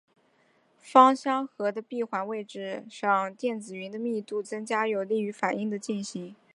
[0.81, 6.35] 芳香核的闭环位置上电子云的密度增加有利于反应的进行。